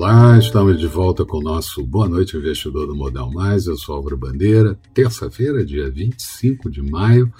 [0.00, 3.66] Olá, estamos de volta com o nosso Boa Noite Investidor do Modal Mais.
[3.66, 4.78] Eu sou Álvaro Bandeira.
[4.94, 7.32] Terça-feira, dia 25 de maio,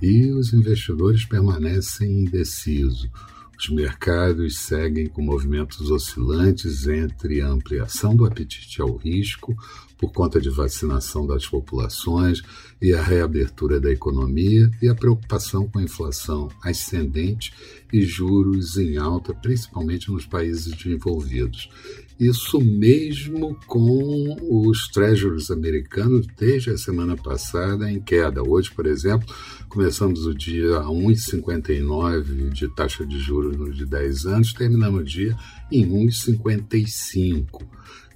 [0.00, 3.10] e os investidores permanecem indecisos.
[3.58, 9.56] Os mercados seguem com movimentos oscilantes entre a ampliação do apetite ao risco
[9.96, 12.42] por conta de vacinação das populações
[12.80, 17.52] e a reabertura da economia e a preocupação com a inflação ascendente
[17.90, 21.70] e juros em alta, principalmente nos países desenvolvidos.
[22.18, 28.42] Isso mesmo com os treasuries americanos desde a semana passada em queda.
[28.42, 29.28] Hoje, por exemplo,
[29.68, 35.36] começamos o dia a 1,59 de taxa de juros de 10 anos, terminamos o dia
[35.70, 37.62] em 1,55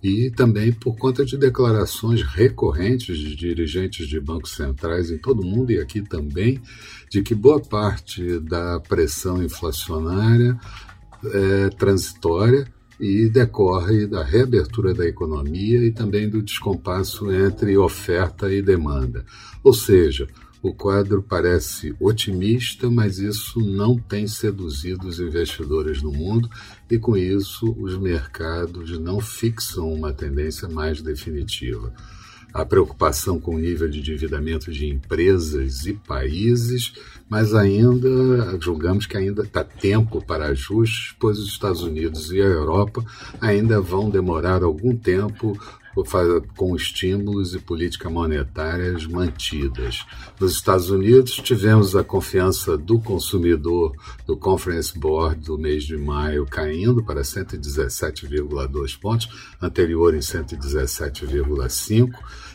[0.03, 5.47] e também por conta de declarações recorrentes de dirigentes de bancos centrais em todo o
[5.47, 6.59] mundo e aqui também,
[7.11, 10.59] de que boa parte da pressão inflacionária
[11.23, 12.67] é transitória
[13.01, 19.25] e decorre da reabertura da economia e também do descompasso entre oferta e demanda.
[19.65, 20.29] Ou seja,
[20.63, 26.51] o quadro parece otimista, mas isso não tem seduzido os investidores no mundo
[26.91, 31.95] e, com isso, os mercados não fixam uma tendência mais definitiva
[32.53, 36.93] a preocupação com o nível de endividamento de empresas e países,
[37.29, 42.47] mas ainda julgamos que ainda está tempo para ajustes, pois os Estados Unidos e a
[42.47, 43.05] Europa
[43.41, 45.57] ainda vão demorar algum tempo
[46.57, 50.07] com estímulos e políticas monetárias mantidas.
[50.39, 53.93] Nos Estados Unidos, tivemos a confiança do consumidor
[54.27, 59.29] do Conference Board do mês de maio caindo para 117,2 pontos,
[59.61, 62.11] anterior em 117,5,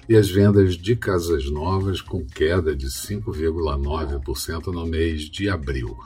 [0.08, 5.98] e as vendas de casas novas com queda de 5,9% no mês de abril.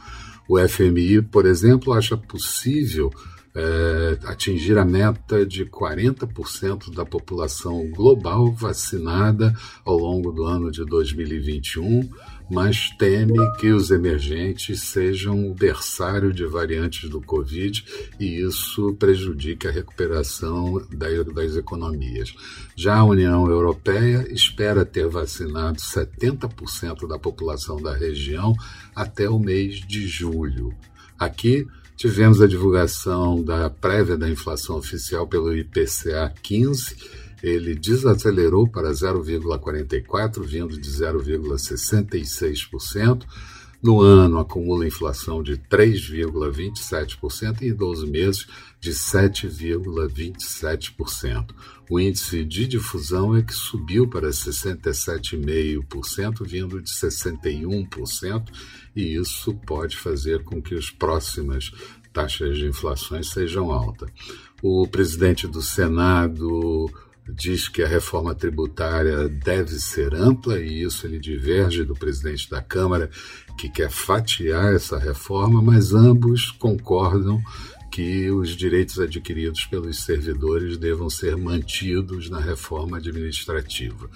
[0.48, 3.12] O FMI, por exemplo, acha possível
[3.60, 9.54] é, atingir a meta de 40% da população global vacinada
[9.84, 12.10] ao longo do ano de 2021,
[12.50, 17.84] mas teme que os emergentes sejam o berçário de variantes do Covid
[18.18, 22.34] e isso prejudique a recuperação das economias.
[22.76, 28.54] Já a União Europeia espera ter vacinado 70% da população da região
[28.96, 30.74] até o mês de julho.
[31.20, 31.68] Aqui,
[32.00, 36.96] Tivemos a divulgação da prévia da inflação oficial pelo IPCA 15.
[37.44, 43.26] Ele desacelerou para 0,44, vindo de 0,66%.
[43.82, 48.46] No ano, acumula inflação de 3,27% e em 12 meses
[48.78, 51.56] de 7,27%.
[51.90, 58.52] O índice de difusão é que subiu para 67,5%, vindo de 61%,
[58.94, 61.72] e isso pode fazer com que as próximas
[62.12, 64.12] taxas de inflação sejam altas.
[64.62, 66.92] O presidente do Senado
[67.36, 72.62] diz que a reforma tributária deve ser ampla e isso ele diverge do presidente da
[72.62, 73.10] Câmara
[73.58, 77.42] que quer fatiar essa reforma, mas ambos concordam
[77.92, 84.10] que os direitos adquiridos pelos servidores devam ser mantidos na reforma administrativa.